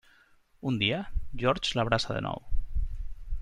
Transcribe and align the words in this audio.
Un 0.69 0.79
dia, 0.83 1.01
George 1.43 1.77
l'abraça 1.81 2.17
de 2.19 2.25
nou. 2.29 2.43